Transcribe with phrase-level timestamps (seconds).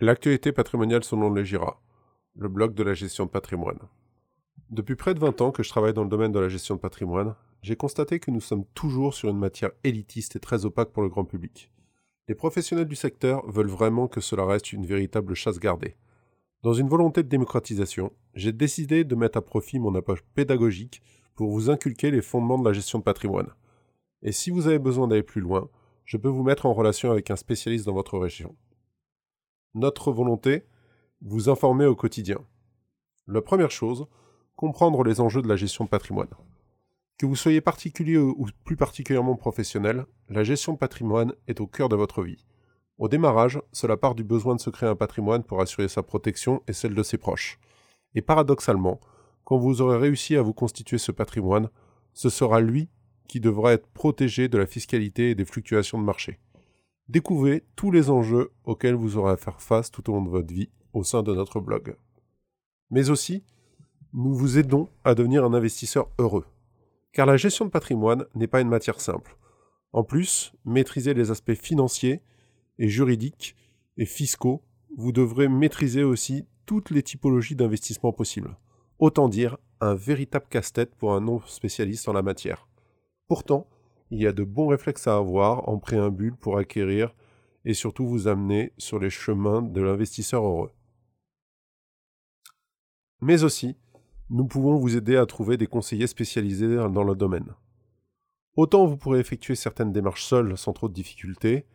[0.00, 1.82] L'actualité patrimoniale selon les GIRA,
[2.36, 3.80] le blog de la gestion de patrimoine.
[4.70, 6.80] Depuis près de 20 ans que je travaille dans le domaine de la gestion de
[6.80, 11.02] patrimoine, j'ai constaté que nous sommes toujours sur une matière élitiste et très opaque pour
[11.02, 11.72] le grand public.
[12.28, 15.96] Les professionnels du secteur veulent vraiment que cela reste une véritable chasse gardée.
[16.62, 21.02] Dans une volonté de démocratisation, j'ai décidé de mettre à profit mon approche pédagogique
[21.34, 23.50] pour vous inculquer les fondements de la gestion de patrimoine.
[24.22, 25.68] Et si vous avez besoin d'aller plus loin,
[26.04, 28.54] je peux vous mettre en relation avec un spécialiste dans votre région
[29.74, 30.64] notre volonté,
[31.22, 32.38] vous informer au quotidien.
[33.26, 34.06] La première chose,
[34.56, 36.30] comprendre les enjeux de la gestion de patrimoine.
[37.18, 41.88] Que vous soyez particulier ou plus particulièrement professionnel, la gestion de patrimoine est au cœur
[41.88, 42.44] de votre vie.
[42.98, 46.62] Au démarrage, cela part du besoin de se créer un patrimoine pour assurer sa protection
[46.66, 47.58] et celle de ses proches.
[48.14, 49.00] Et paradoxalement,
[49.44, 51.70] quand vous aurez réussi à vous constituer ce patrimoine,
[52.12, 52.88] ce sera lui
[53.28, 56.38] qui devra être protégé de la fiscalité et des fluctuations de marché.
[57.08, 60.52] Découvrez tous les enjeux auxquels vous aurez à faire face tout au long de votre
[60.52, 61.96] vie au sein de notre blog.
[62.90, 63.44] Mais aussi,
[64.12, 66.44] nous vous aidons à devenir un investisseur heureux.
[67.12, 69.36] Car la gestion de patrimoine n'est pas une matière simple.
[69.92, 72.22] En plus, maîtriser les aspects financiers
[72.78, 73.56] et juridiques
[73.96, 74.62] et fiscaux,
[74.96, 78.56] vous devrez maîtriser aussi toutes les typologies d'investissement possibles.
[78.98, 82.68] Autant dire un véritable casse-tête pour un non-spécialiste en la matière.
[83.28, 83.66] Pourtant,
[84.10, 87.14] il y a de bons réflexes à avoir en préambule pour acquérir
[87.64, 90.72] et surtout vous amener sur les chemins de l'investisseur heureux.
[93.20, 93.76] Mais aussi,
[94.30, 97.54] nous pouvons vous aider à trouver des conseillers spécialisés dans le domaine.
[98.56, 101.66] Autant vous pourrez effectuer certaines démarches seules sans trop de difficultés,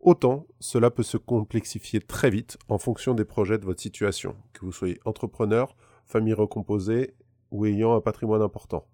[0.00, 4.64] autant cela peut se complexifier très vite en fonction des projets de votre situation, que
[4.64, 7.14] vous soyez entrepreneur, famille recomposée
[7.50, 8.86] ou ayant un patrimoine important.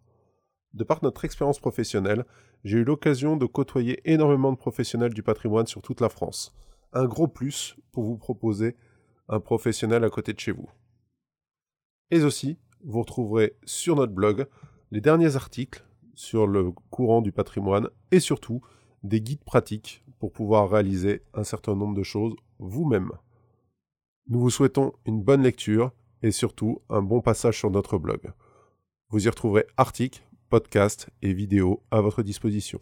[0.75, 2.25] De par notre expérience professionnelle,
[2.65, 6.55] j'ai eu l'occasion de côtoyer énormément de professionnels du patrimoine sur toute la France.
[6.92, 8.77] Un gros plus pour vous proposer
[9.28, 10.70] un professionnel à côté de chez vous.
[12.11, 14.47] Et aussi, vous retrouverez sur notre blog
[14.91, 15.84] les derniers articles
[16.15, 18.61] sur le courant du patrimoine et surtout
[19.03, 23.11] des guides pratiques pour pouvoir réaliser un certain nombre de choses vous-même.
[24.28, 28.32] Nous vous souhaitons une bonne lecture et surtout un bon passage sur notre blog.
[29.09, 32.78] Vous y retrouverez articles, podcasts et vidéos à votre disposition.